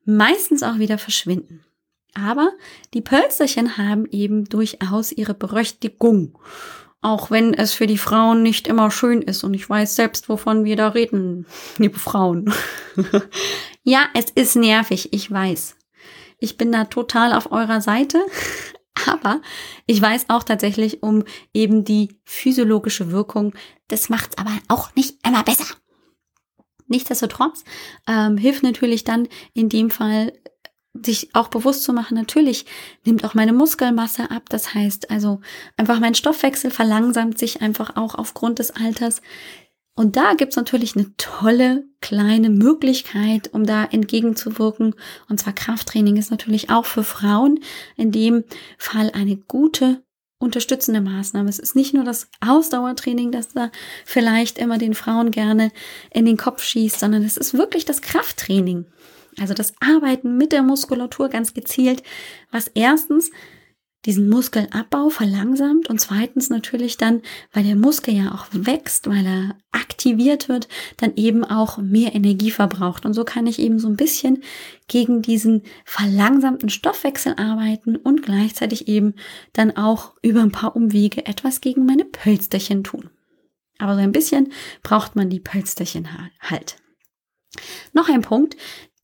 [0.05, 1.65] meistens auch wieder verschwinden.
[2.15, 2.53] Aber
[2.95, 6.39] die Pölsterchen haben eben durchaus ihre Berechtigung.
[7.01, 9.45] Auch wenn es für die Frauen nicht immer schön ist.
[9.45, 11.45] Und ich weiß selbst, wovon wir da reden,
[11.77, 12.55] liebe Frauen.
[13.83, 15.77] ja, es ist nervig, ich weiß.
[16.39, 18.25] Ich bin da total auf eurer Seite.
[19.07, 19.43] Aber
[19.87, 23.55] ich weiß auch tatsächlich um eben die physiologische Wirkung.
[23.89, 25.65] Das macht's aber auch nicht immer besser.
[26.95, 27.65] Nichtsdestotrotz
[28.07, 30.33] ähm, hilft natürlich dann in dem Fall
[31.05, 32.67] sich auch bewusst zu machen, natürlich
[33.05, 34.45] nimmt auch meine Muskelmasse ab.
[34.49, 35.41] Das heißt also
[35.77, 39.23] einfach mein Stoffwechsel verlangsamt sich einfach auch aufgrund des Alters.
[39.97, 44.95] Und da gibt's natürlich eine tolle kleine Möglichkeit, um da entgegenzuwirken.
[45.29, 47.59] Und zwar Krafttraining ist natürlich auch für Frauen
[47.97, 48.45] in dem
[48.79, 50.04] Fall eine gute
[50.45, 51.49] unterstützende Maßnahme.
[51.49, 53.71] Es ist nicht nur das Ausdauertraining, das da
[54.05, 55.73] vielleicht immer den Frauen gerne
[56.13, 58.85] in den Kopf schießt, sondern es ist wirklich das Krafttraining.
[59.41, 62.03] Also das Arbeiten mit der Muskulatur ganz gezielt,
[62.53, 63.31] was erstens
[64.07, 69.57] diesen Muskelabbau verlangsamt und zweitens natürlich dann, weil der Muskel ja auch wächst, weil er
[69.73, 73.07] aktiviert wird, dann eben auch mehr Energie verbraucht.
[73.07, 74.43] Und so kann ich eben so ein bisschen
[74.89, 79.15] gegen diesen verlangsamten Stoffwechsel arbeiten und gleichzeitig eben
[79.53, 83.11] dann auch über ein paar Umwege etwas gegen meine Pölsterchen tun.
[83.79, 86.09] Aber so ein bisschen braucht man die Pölsterchen
[86.41, 86.77] halt.
[87.93, 88.57] Noch ein Punkt,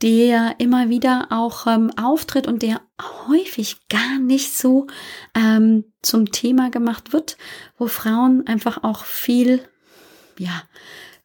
[0.03, 2.81] der immer wieder auch ähm, auftritt und der
[3.29, 4.87] häufig gar nicht so
[5.35, 7.37] ähm, zum Thema gemacht wird,
[7.77, 9.63] wo Frauen einfach auch viel
[10.39, 10.63] ja,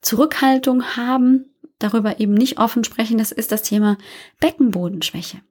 [0.01, 1.45] Zurückhaltung haben,
[1.79, 3.97] darüber eben nicht offen sprechen, das ist das Thema
[4.39, 5.41] Beckenbodenschwäche.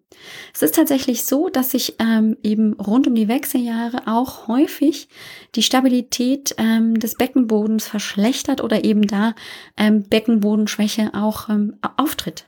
[0.54, 5.08] Es ist tatsächlich so, dass sich ähm, eben rund um die Wechseljahre auch häufig
[5.54, 9.34] die Stabilität ähm, des Beckenbodens verschlechtert oder eben da
[9.76, 12.46] ähm, Beckenbodenschwäche auch ähm, auftritt.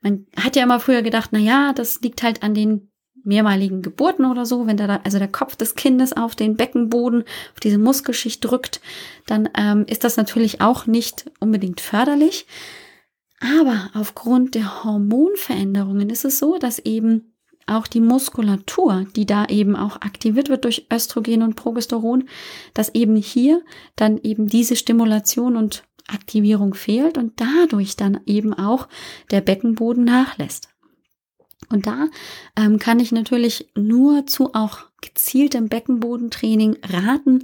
[0.00, 2.90] Man hat ja immer früher gedacht, na ja, das liegt halt an den
[3.24, 7.22] mehrmaligen Geburten oder so, wenn da also der Kopf des Kindes auf den Beckenboden,
[7.52, 8.80] auf diese Muskelschicht drückt,
[9.26, 12.46] dann ähm, ist das natürlich auch nicht unbedingt förderlich.
[13.40, 17.34] Aber aufgrund der Hormonveränderungen ist es so, dass eben
[17.66, 22.28] auch die Muskulatur, die da eben auch aktiviert wird durch Östrogen und Progesteron,
[22.74, 23.62] dass eben hier
[23.94, 28.88] dann eben diese Stimulation und Aktivierung fehlt und dadurch dann eben auch
[29.30, 30.68] der Beckenboden nachlässt.
[31.70, 32.06] Und da
[32.56, 37.42] ähm, kann ich natürlich nur zu auch gezieltem Beckenbodentraining raten.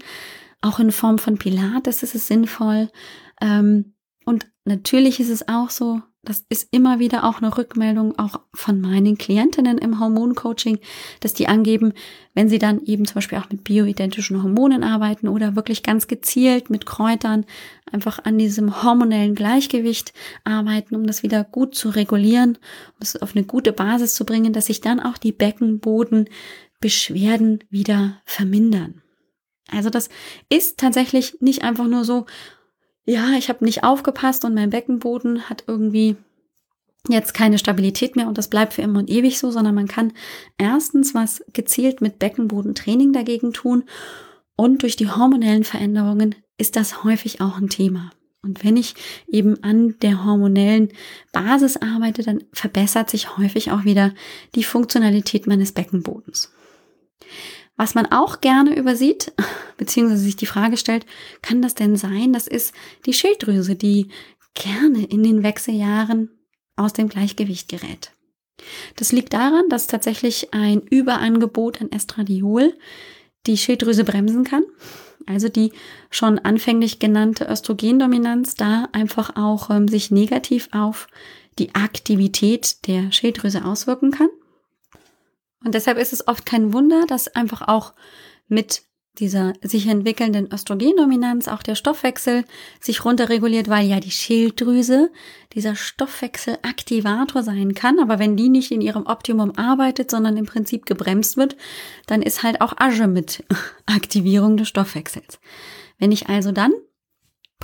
[0.61, 2.91] Auch in Form von Pilates ist es sinnvoll.
[3.41, 8.41] Ähm, und natürlich ist es auch so, das ist immer wieder auch eine Rückmeldung auch
[8.53, 10.81] von meinen Klientinnen im Hormoncoaching,
[11.21, 11.93] dass die angeben,
[12.35, 16.71] wenn sie dann eben zum Beispiel auch mit bioidentischen Hormonen arbeiten oder wirklich ganz gezielt
[16.71, 17.45] mit Kräutern
[17.91, 22.57] einfach an diesem hormonellen Gleichgewicht arbeiten, um das wieder gut zu regulieren,
[22.95, 28.21] um es auf eine gute Basis zu bringen, dass sich dann auch die Beckenbodenbeschwerden wieder
[28.25, 29.03] vermindern.
[29.71, 30.09] Also das
[30.49, 32.27] ist tatsächlich nicht einfach nur so,
[33.07, 36.17] ja, ich habe nicht aufgepasst und mein Beckenboden hat irgendwie
[37.09, 40.13] jetzt keine Stabilität mehr und das bleibt für immer und ewig so, sondern man kann
[40.57, 43.85] erstens was gezielt mit Beckenbodentraining dagegen tun
[44.57, 48.11] und durch die hormonellen Veränderungen ist das häufig auch ein Thema.
[48.43, 48.95] Und wenn ich
[49.27, 50.91] eben an der hormonellen
[51.33, 54.13] Basis arbeite, dann verbessert sich häufig auch wieder
[54.55, 56.53] die Funktionalität meines Beckenbodens.
[57.77, 59.33] Was man auch gerne übersieht,
[59.77, 61.07] beziehungsweise sich die Frage stellt,
[61.43, 62.33] kann das denn sein?
[62.33, 62.75] Das ist
[63.07, 64.09] die Schilddrüse, die
[64.55, 66.31] gerne in den Wechseljahren
[66.77, 68.13] aus dem Gleichgewicht gerät.
[68.97, 72.75] Das liegt daran, dass tatsächlich ein Überangebot an Estradiol
[73.47, 74.65] die Schilddrüse bremsen kann.
[75.27, 75.73] Also die
[76.11, 81.09] schon anfänglich genannte Östrogendominanz da einfach auch ähm, sich negativ auf
[81.59, 84.29] die Aktivität der Schilddrüse auswirken kann.
[85.65, 87.95] Und deshalb ist es oft kein Wunder, dass einfach auch
[88.49, 88.83] mit
[89.19, 92.45] dieser sich entwickelnden Östrogendominanz auch der Stoffwechsel
[92.81, 95.11] sich runterreguliert, weil ja die Schilddrüse
[95.53, 98.01] dieser Stoffwechselaktivator sein kann.
[98.01, 101.57] Aber wenn die nicht in ihrem Optimum arbeitet, sondern im Prinzip gebremst wird,
[102.07, 103.45] dann ist halt auch Asche mit
[103.87, 105.39] Aktivierung des Stoffwechsels.
[105.99, 106.73] Wenn ich also dann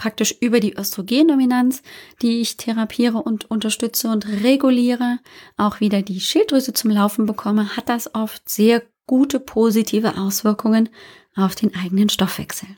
[0.00, 1.82] praktisch über die Östrogendominanz,
[2.22, 5.18] die ich therapiere und unterstütze und reguliere,
[5.58, 10.88] auch wieder die Schilddrüse zum Laufen bekomme, hat das oft sehr gute positive Auswirkungen
[11.36, 12.68] auf den eigenen Stoffwechsel.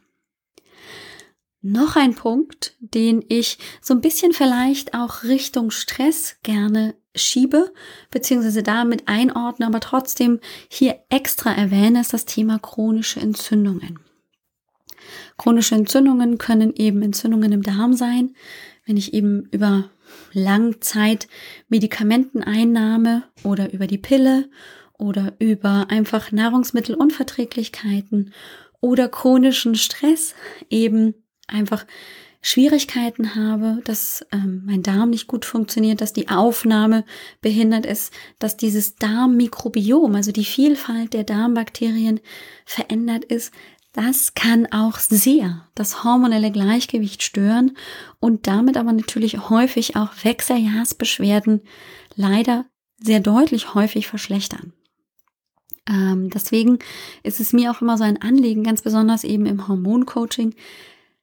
[1.61, 7.73] Noch ein Punkt, den ich so ein bisschen vielleicht auch Richtung Stress gerne schiebe,
[8.11, 14.01] beziehungsweise damit einordne, aber trotzdem hier extra erwähne, ist das Thema chronische Entzündungen.
[15.39, 18.35] Chronische Entzündungen können eben Entzündungen im Darm sein,
[18.87, 19.91] wenn ich eben über
[20.33, 21.29] Langzeit
[21.69, 24.49] Medikamenteneinnahme oder über die Pille
[24.99, 28.33] oder über einfach Nahrungsmittelunverträglichkeiten
[28.81, 30.35] oder chronischen Stress
[30.71, 31.15] eben
[31.47, 31.87] einfach
[32.45, 37.05] Schwierigkeiten habe, dass ähm, mein Darm nicht gut funktioniert, dass die Aufnahme
[37.41, 42.19] behindert ist, dass dieses Darmmikrobiom, also die Vielfalt der Darmbakterien
[42.65, 43.53] verändert ist,
[43.93, 47.77] das kann auch sehr das hormonelle Gleichgewicht stören
[48.21, 51.61] und damit aber natürlich häufig auch Wechseljahrsbeschwerden
[52.15, 52.65] leider
[52.99, 54.73] sehr deutlich häufig verschlechtern.
[55.89, 56.79] Ähm, deswegen
[57.23, 60.55] ist es mir auch immer so ein Anliegen, ganz besonders eben im Hormoncoaching,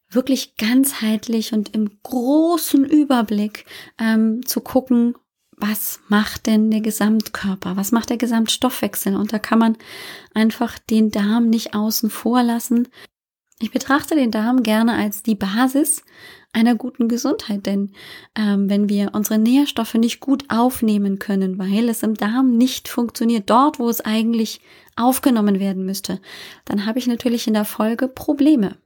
[0.09, 3.65] wirklich ganzheitlich und im großen Überblick
[3.97, 5.15] ähm, zu gucken,
[5.59, 7.75] was macht denn der Gesamtkörper?
[7.75, 9.15] Was macht der Gesamtstoffwechsel?
[9.15, 9.77] Und da kann man
[10.33, 12.87] einfach den Darm nicht außen vor lassen.
[13.59, 16.03] Ich betrachte den Darm gerne als die Basis,
[16.53, 17.65] einer guten Gesundheit.
[17.65, 17.91] Denn
[18.35, 23.49] ähm, wenn wir unsere Nährstoffe nicht gut aufnehmen können, weil es im Darm nicht funktioniert,
[23.49, 24.61] dort, wo es eigentlich
[24.95, 26.21] aufgenommen werden müsste,
[26.65, 28.77] dann habe ich natürlich in der Folge Probleme.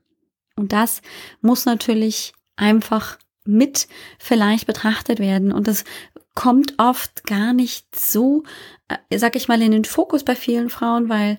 [0.56, 1.02] Und das
[1.40, 5.52] muss natürlich einfach mit vielleicht betrachtet werden.
[5.52, 5.84] Und das
[6.34, 8.42] kommt oft gar nicht so,
[8.88, 11.38] äh, sag ich mal, in den Fokus bei vielen Frauen, weil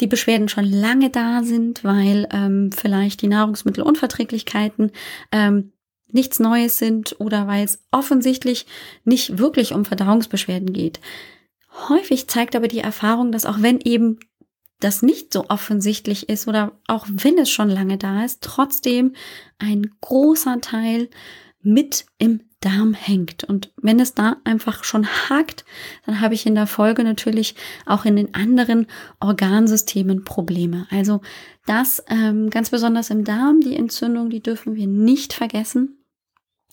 [0.00, 4.90] die Beschwerden schon lange da sind, weil ähm, vielleicht die Nahrungsmittelunverträglichkeiten
[5.30, 5.72] ähm,
[6.08, 8.66] nichts Neues sind oder weil es offensichtlich
[9.04, 11.00] nicht wirklich um Verdauungsbeschwerden geht.
[11.88, 14.18] Häufig zeigt aber die Erfahrung, dass auch wenn eben
[14.80, 19.14] das nicht so offensichtlich ist oder auch wenn es schon lange da ist, trotzdem
[19.58, 21.08] ein großer Teil
[21.62, 23.44] mit im Darm hängt.
[23.44, 25.64] Und wenn es da einfach schon hakt,
[26.06, 27.54] dann habe ich in der Folge natürlich
[27.86, 28.86] auch in den anderen
[29.20, 30.86] Organsystemen Probleme.
[30.90, 31.20] Also
[31.66, 35.98] das ähm, ganz besonders im Darm, die Entzündung, die dürfen wir nicht vergessen.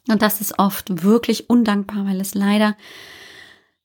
[0.08, 2.78] Und das ist oft wirklich undankbar, weil es leider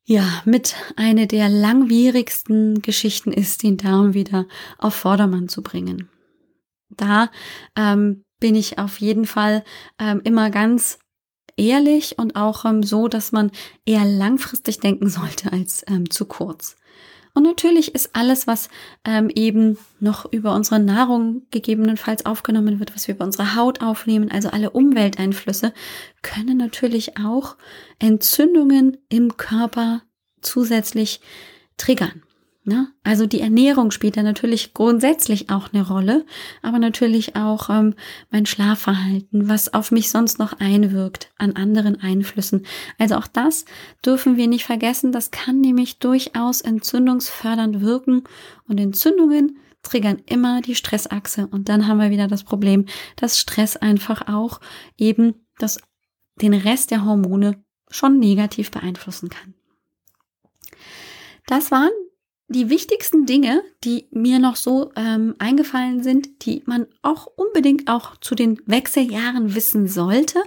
[0.04, 4.46] ja mit eine der langwierigsten Geschichten ist, den Darm wieder
[4.78, 6.08] auf Vordermann zu bringen.
[6.90, 7.30] Da
[7.76, 9.64] ähm, bin ich auf jeden Fall
[9.98, 10.98] ähm, immer ganz
[11.56, 13.50] ehrlich und auch ähm, so, dass man
[13.86, 16.76] eher langfristig denken sollte als ähm, zu kurz.
[17.32, 18.68] Und natürlich ist alles, was
[19.06, 24.30] ähm, eben noch über unsere Nahrung gegebenenfalls aufgenommen wird, was wir über unsere Haut aufnehmen,
[24.30, 25.72] also alle Umwelteinflüsse,
[26.20, 27.56] können natürlich auch
[27.98, 30.02] Entzündungen im Körper
[30.42, 31.22] zusätzlich
[31.78, 32.23] triggern.
[32.66, 32.88] Ne?
[33.02, 36.24] Also die Ernährung spielt da natürlich grundsätzlich auch eine Rolle,
[36.62, 37.94] aber natürlich auch ähm,
[38.30, 42.64] mein Schlafverhalten, was auf mich sonst noch einwirkt an anderen Einflüssen.
[42.98, 43.66] Also auch das
[44.04, 45.12] dürfen wir nicht vergessen.
[45.12, 48.24] Das kann nämlich durchaus entzündungsfördernd wirken
[48.66, 53.76] und Entzündungen triggern immer die Stressachse und dann haben wir wieder das Problem, dass Stress
[53.76, 54.60] einfach auch
[54.96, 55.78] eben das,
[56.40, 59.52] den Rest der Hormone schon negativ beeinflussen kann.
[61.46, 61.90] Das waren
[62.54, 68.16] die wichtigsten Dinge, die mir noch so ähm, eingefallen sind, die man auch unbedingt auch
[68.18, 70.38] zu den Wechseljahren wissen sollte.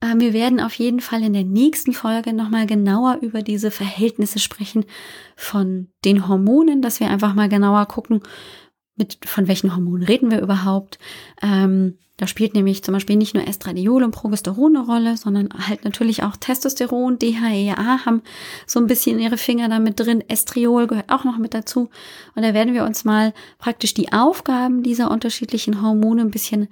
[0.00, 4.38] Äh, wir werden auf jeden Fall in der nächsten Folge nochmal genauer über diese Verhältnisse
[4.38, 4.84] sprechen
[5.36, 8.22] von den Hormonen, dass wir einfach mal genauer gucken,
[8.98, 10.98] mit von welchen Hormonen reden wir überhaupt.
[11.42, 15.84] Ähm, da spielt nämlich zum Beispiel nicht nur Estradiol und Progesteron eine Rolle, sondern halt
[15.84, 18.22] natürlich auch Testosteron, DHEA haben
[18.66, 20.24] so ein bisschen ihre Finger damit drin.
[20.26, 21.90] Estriol gehört auch noch mit dazu.
[22.34, 26.66] Und da werden wir uns mal praktisch die Aufgaben dieser unterschiedlichen Hormone ein bisschen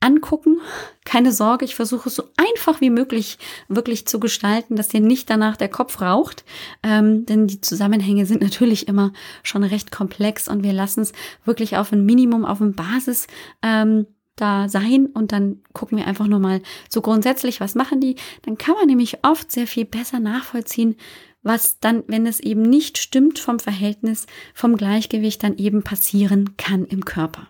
[0.00, 0.60] angucken.
[1.04, 5.28] Keine Sorge, ich versuche es so einfach wie möglich wirklich zu gestalten, dass dir nicht
[5.30, 6.44] danach der Kopf raucht.
[6.82, 11.12] Ähm, denn die Zusammenhänge sind natürlich immer schon recht komplex und wir lassen es
[11.44, 13.26] wirklich auf ein Minimum, auf ein Basis.
[13.62, 14.06] Ähm,
[14.36, 18.16] da sein und dann gucken wir einfach nur mal so grundsätzlich, was machen die.
[18.42, 20.96] Dann kann man nämlich oft sehr viel besser nachvollziehen,
[21.42, 26.84] was dann, wenn es eben nicht stimmt vom Verhältnis, vom Gleichgewicht dann eben passieren kann
[26.84, 27.48] im Körper.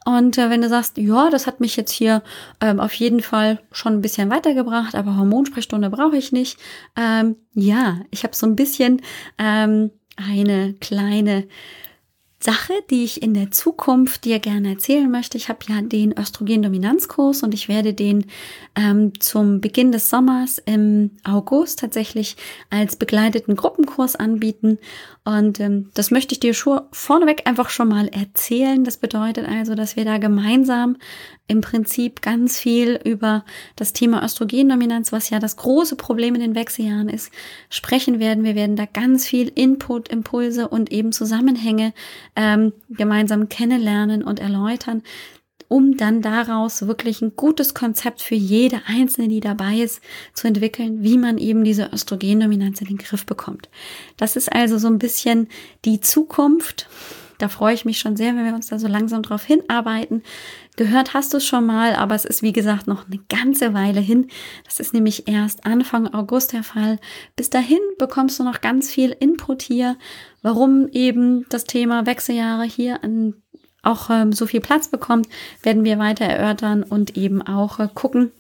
[0.09, 2.23] Und äh, wenn du sagst, ja, das hat mich jetzt hier
[2.62, 6.59] ähm, auf jeden Fall schon ein bisschen weitergebracht, aber Hormonsprechstunde brauche ich nicht.
[6.97, 9.03] Ähm, ja, ich habe so ein bisschen
[9.37, 11.47] ähm, eine kleine
[12.40, 15.37] Sache, die ich in der Zukunft dir gerne erzählen möchte.
[15.37, 18.27] Ich habe ja den Östrogen-Dominanzkurs und ich werde den
[18.77, 22.37] ähm, zum Beginn des Sommers im August tatsächlich
[22.70, 24.79] als begleiteten Gruppenkurs anbieten.
[25.24, 28.85] Und ähm, das möchte ich dir schon vorneweg einfach schon mal erzählen.
[28.85, 30.96] Das bedeutet also, dass wir da gemeinsam
[31.48, 36.54] im Prinzip ganz viel über das Thema Östrogendominanz, was ja das große Problem in den
[36.54, 37.32] Wechseljahren ist,
[37.70, 38.44] sprechen werden.
[38.44, 41.94] Wir werden da ganz viel Input, Impulse und eben Zusammenhänge
[42.36, 45.03] ähm, gemeinsam kennenlernen und erläutern,
[45.68, 50.03] um dann daraus wirklich ein gutes Konzept für jede Einzelne, die dabei ist,
[50.34, 53.70] zu entwickeln, wie man eben diese Östrogendominanz in den Griff bekommt.
[54.18, 55.49] Das ist also so ein bisschen
[55.84, 56.88] die Zukunft
[57.38, 60.22] da freue ich mich schon sehr, wenn wir uns da so langsam drauf hinarbeiten.
[60.79, 63.99] Gehört hast du es schon mal, aber es ist wie gesagt noch eine ganze Weile
[63.99, 64.29] hin.
[64.64, 67.01] Das ist nämlich erst Anfang August der Fall.
[67.35, 69.97] Bis dahin bekommst du noch ganz viel Input hier,
[70.41, 73.35] warum eben das Thema Wechseljahre hier an
[73.83, 75.26] auch ähm, so viel Platz bekommt,
[75.64, 78.31] werden wir weiter erörtern und eben auch äh, gucken,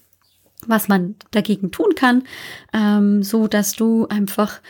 [0.64, 2.22] was man dagegen tun kann,
[2.72, 4.60] ähm, so dass du einfach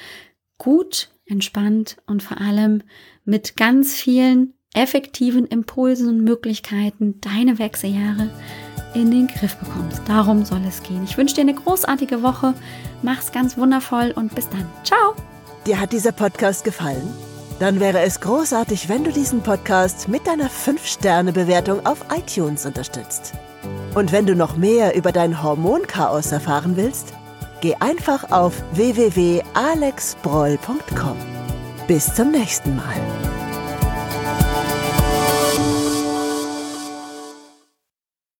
[0.56, 2.82] gut entspannt und vor allem
[3.26, 8.30] mit ganz vielen effektiven Impulsen und Möglichkeiten deine Wechseljahre
[8.94, 10.02] in den Griff bekommst.
[10.06, 11.04] Darum soll es gehen.
[11.04, 12.54] Ich wünsche dir eine großartige Woche.
[13.02, 14.66] Mach's ganz wundervoll und bis dann.
[14.84, 15.14] Ciao.
[15.66, 17.08] Dir hat dieser Podcast gefallen?
[17.58, 23.32] Dann wäre es großartig, wenn du diesen Podcast mit deiner 5-Sterne-Bewertung auf iTunes unterstützt.
[23.94, 27.12] Und wenn du noch mehr über dein Hormonchaos erfahren willst,
[27.60, 31.16] geh einfach auf www.alexbroll.com.
[31.88, 33.37] Bis zum nächsten Mal.